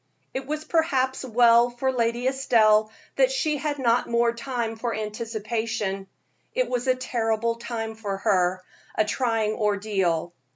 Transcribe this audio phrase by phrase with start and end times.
[0.33, 6.07] It was perhaps well for Lady Estelle that she had not more time for anticipation;
[6.55, 8.63] it was a terrible time for her
[8.95, 10.33] a trying ordeal.